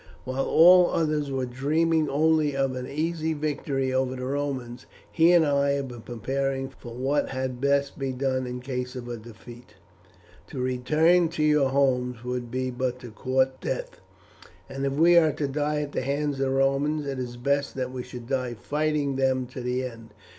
While 0.23 0.45
all 0.45 0.89
others 0.89 1.29
were 1.29 1.45
dreaming 1.45 2.09
only 2.09 2.55
of 2.55 2.75
an 2.75 2.87
easy 2.87 3.33
victory 3.35 3.93
over 3.93 4.15
the 4.15 4.25
Romans 4.25 4.87
he 5.11 5.31
and 5.31 5.45
I 5.45 5.73
have 5.73 5.89
been 5.89 6.01
preparing 6.01 6.69
for 6.69 6.95
what 6.95 7.29
had 7.29 7.61
best 7.61 7.99
be 7.99 8.11
done 8.11 8.47
in 8.47 8.61
case 8.61 8.95
of 8.95 9.05
defeat. 9.21 9.75
To 10.47 10.59
return 10.59 11.29
to 11.29 11.43
your 11.43 11.69
homes 11.69 12.23
would 12.23 12.49
be 12.49 12.71
but 12.71 12.97
to 13.01 13.11
court 13.11 13.61
death, 13.61 14.01
and 14.67 14.87
if 14.87 14.93
we 14.93 15.17
are 15.17 15.33
to 15.33 15.47
die 15.47 15.83
at 15.83 15.91
the 15.91 16.01
hands 16.01 16.39
of 16.39 16.47
the 16.47 16.55
Romans 16.55 17.05
it 17.05 17.19
is 17.19 17.37
best 17.37 17.75
that 17.75 17.91
we 17.91 18.01
should 18.01 18.25
die 18.25 18.55
fighting 18.55 19.17
them 19.17 19.45
to 19.45 19.61
the 19.61 19.83
end. 19.83 20.15